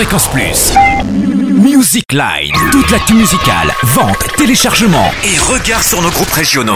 Fréquence 0.00 0.28
Plus. 0.28 0.72
Music 1.62 2.10
Line. 2.12 2.54
Toute 2.72 2.90
l'actu 2.90 3.12
musicale, 3.12 3.70
vente, 3.82 4.34
téléchargement 4.38 5.10
et 5.22 5.38
regard 5.38 5.82
sur 5.82 6.00
nos 6.00 6.08
groupes 6.08 6.30
régionaux. 6.30 6.72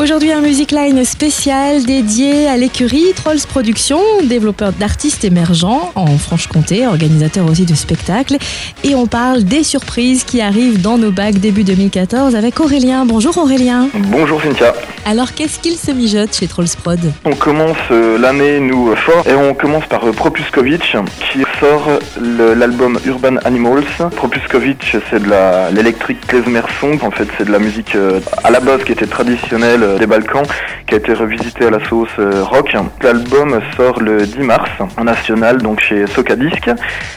Aujourd'hui, 0.00 0.30
un 0.30 0.40
Music 0.40 0.70
Line 0.70 1.04
spécial 1.04 1.84
dédié 1.84 2.46
à 2.46 2.56
l'écurie 2.56 3.12
Trolls 3.16 3.44
Productions, 3.48 4.00
développeur 4.22 4.72
d'artistes 4.72 5.24
émergents 5.24 5.90
en 5.96 6.16
Franche-Comté, 6.16 6.86
organisateur 6.86 7.44
aussi 7.50 7.66
de 7.66 7.74
spectacles. 7.74 8.36
Et 8.84 8.94
on 8.94 9.08
parle 9.08 9.42
des 9.42 9.64
surprises 9.64 10.22
qui 10.22 10.40
arrivent 10.40 10.80
dans 10.80 10.96
nos 10.96 11.10
bacs 11.10 11.38
début 11.38 11.64
2014 11.64 12.36
avec 12.36 12.60
Aurélien. 12.60 13.04
Bonjour 13.04 13.36
Aurélien. 13.36 13.88
Bonjour 13.94 14.40
Cynthia. 14.40 14.74
Alors, 15.06 15.32
qu'est-ce 15.34 15.58
qu'il 15.58 15.76
se 15.76 15.90
mijote 15.90 16.34
chez 16.34 16.46
Trolls 16.46 16.66
Prod 16.82 17.00
On 17.24 17.34
commence 17.34 17.76
euh, 17.90 18.18
l'année, 18.18 18.60
nous, 18.60 18.94
fort, 18.94 19.26
et 19.26 19.34
on 19.34 19.54
commence 19.54 19.84
par 19.86 20.06
euh, 20.06 20.12
Propuskovitch, 20.12 20.94
qui 21.32 21.40
sort 21.58 21.88
l'album 22.20 22.98
Urban 23.06 23.36
Animals. 23.44 23.82
Propuskovitch, 24.14 24.96
c'est 25.10 25.22
de 25.22 25.74
l'électrique 25.74 26.20
klezmer 26.28 26.60
song. 26.80 26.98
En 27.02 27.10
fait, 27.10 27.26
c'est 27.38 27.44
de 27.46 27.50
la 27.52 27.58
musique 27.58 27.96
euh, 27.96 28.20
à 28.44 28.50
la 28.50 28.60
base 28.60 28.84
qui 28.84 28.92
était 28.92 29.06
traditionnelle 29.06 29.82
euh, 29.82 29.98
des 29.98 30.06
Balkans, 30.06 30.44
qui 30.86 30.94
a 30.94 30.98
été 30.98 31.12
revisitée 31.14 31.66
à 31.66 31.70
la 31.70 31.84
sauce 31.88 32.08
euh, 32.18 32.44
rock. 32.44 32.76
L'album 33.02 33.58
sort 33.76 34.00
le 34.00 34.26
10 34.26 34.38
mars 34.40 34.70
en 34.96 35.04
national, 35.04 35.58
donc 35.62 35.80
chez 35.80 36.06
Socadisc. 36.06 36.70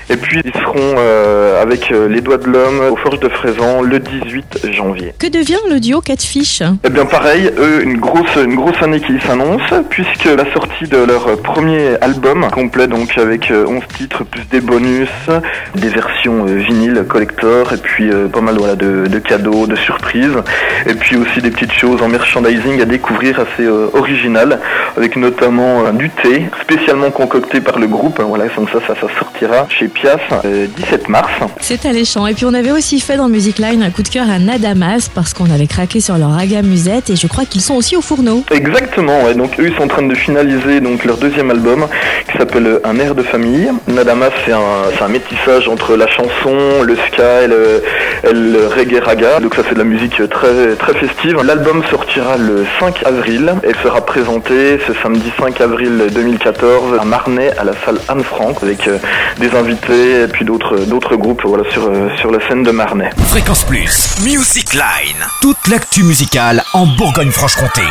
Et 0.10 0.16
puis, 0.18 0.42
ils 0.44 0.54
seront 0.62 0.96
euh, 0.98 1.62
avec 1.62 1.92
euh, 1.92 2.08
Les 2.08 2.22
Doigts 2.22 2.38
de 2.38 2.48
l'Homme 2.48 2.80
au 2.92 2.96
Forge 2.96 3.20
de 3.20 3.30
Fraisan 3.30 3.82
le 3.82 4.00
18 4.00 4.68
janvier. 4.72 5.14
Que 5.20 5.28
devient 5.28 5.60
le 5.70 5.80
duo 5.80 6.02
Catfish? 6.02 6.64
Eh 6.84 6.90
bien 6.90 7.06
pareil, 7.06 7.52
eux, 7.58 7.73
une 7.82 7.98
grosse, 7.98 8.36
une 8.36 8.56
grosse 8.56 8.82
année 8.82 9.00
qui 9.00 9.20
s'annonce, 9.26 9.62
puisque 9.90 10.26
la 10.26 10.52
sortie 10.54 10.86
de 10.86 10.98
leur 10.98 11.42
premier 11.42 11.96
album, 12.02 12.48
complet 12.52 12.88
donc 12.88 13.18
avec 13.18 13.52
euh, 13.52 13.66
11 13.68 13.82
titres, 13.96 14.24
plus 14.24 14.46
des 14.50 14.62
bonus, 14.62 15.10
des 15.76 15.90
versions 15.90 16.46
euh, 16.48 16.56
vinyle 16.56 17.04
collector, 17.08 17.74
et 17.74 17.78
puis 17.78 18.10
euh, 18.10 18.28
pas 18.28 18.42
mal 18.42 18.56
voilà, 18.58 18.76
de, 18.76 19.08
de 19.08 19.20
cadeaux, 19.20 19.68
de 19.68 19.76
surprises, 19.76 20.38
et 20.86 20.94
puis 20.94 21.16
aussi 21.18 21.42
des 21.42 21.52
petites 21.52 21.74
choses 21.74 22.02
en 22.02 22.08
merchandising 22.08 22.82
à 22.82 22.86
découvrir 22.86 23.40
assez 23.40 23.64
euh, 23.64 23.88
originales, 23.94 24.60
avec 24.98 25.16
notamment 25.16 25.86
euh, 25.86 25.92
du 25.92 26.10
thé, 26.10 26.50
spécialement 26.62 27.12
concocté 27.12 27.62
par 27.62 27.80
le 27.80 27.88
groupe, 27.88 28.22
voilà, 28.22 28.46
donc 28.56 28.70
ça, 28.70 28.80
ça, 28.86 28.96
sortira 29.20 29.68
chez 29.70 29.88
Pias 29.88 30.18
euh, 30.46 30.68
17 30.76 31.10
mars. 31.10 31.32
C'est 31.60 31.86
alléchant. 31.86 32.28
Et 32.28 32.34
puis 32.34 32.46
on 32.46 32.54
avait 32.54 32.72
aussi 32.72 33.00
fait 33.00 33.18
dans 33.18 33.30
Music 33.30 33.60
Line 33.60 33.84
un 33.84 33.90
coup 33.90 34.04
de 34.04 34.10
cœur 34.10 34.30
à 34.30 34.40
Nadamas 34.40 35.10
parce 35.14 35.34
qu'on 35.34 35.50
avait 35.52 35.68
craqué 35.68 36.00
sur 36.00 36.18
leur 36.18 36.32
raga 36.32 36.62
musette 36.62 37.10
et 37.10 37.16
je 37.16 37.28
crois 37.28 37.46
qu'ils 37.46 37.62
sont 37.64 37.76
aussi 37.76 37.96
au 37.96 38.02
fourneau. 38.02 38.44
Exactement, 38.52 39.24
ouais. 39.24 39.34
Donc 39.34 39.60
eux 39.60 39.72
sont 39.78 39.84
en 39.84 39.88
train 39.88 40.04
de 40.04 40.16
finaliser 40.16 40.80
donc 40.82 41.06
leur 41.06 41.18
deuxième 41.18 41.50
album 41.52 41.88
qui 42.30 42.38
s'appelle 42.38 42.80
Un 42.84 43.00
air 43.00 43.16
de 43.16 43.24
famille. 43.24 43.72
Nadamas 43.88 44.32
c'est 44.46 44.54
un, 44.54 45.08
métissage 45.08 45.68
entre 45.68 45.96
la 45.96 46.08
chanson, 46.08 46.82
le 46.82 46.96
ska 46.96 47.46
le, 47.48 47.84
et 48.24 48.34
le 48.34 48.68
reggae 48.68 49.00
raga. 49.04 49.40
Donc 49.40 49.56
ça 49.56 49.64
c'est 49.68 49.74
de 49.74 49.80
la 49.80 49.86
musique 49.86 50.22
très 50.30 50.76
très 50.76 50.94
festive. 50.94 51.42
L'album 51.44 51.84
sortira 51.90 52.38
le 52.38 52.66
5 52.80 53.04
avril 53.06 53.54
et 53.64 53.74
sera 53.84 54.06
présenté 54.06 54.80
ce 54.88 54.94
samedi 55.02 55.32
5 55.40 55.60
avril 55.62 56.08
2014 56.14 57.00
à 57.00 57.06
Marnay 57.06 57.52
à 57.58 57.64
la 57.64 57.74
salle 57.86 58.00
Anne 58.08 58.24
Frank 58.24 58.58
avec 58.62 58.88
euh, 58.88 58.98
des 59.40 59.56
invités 59.56 60.22
et 60.24 60.28
puis 60.28 60.46
d'autres 60.46 60.78
d'autres 60.86 61.16
groupes 61.16 61.42
voilà 61.46 61.70
sur 61.72 61.86
euh, 61.88 62.10
sur 62.20 62.32
la 62.32 62.40
scène 62.48 62.64
de 62.64 62.72
Marnay. 62.72 63.10
Fréquence 63.28 63.64
Plus. 63.64 64.16
Music 64.24 64.74
Line. 64.74 65.26
Toute 65.42 65.68
l'actu 65.70 66.04
musicale 66.04 66.64
en 66.74 66.86
Bourgogne-Franche-Comté. 66.86 67.82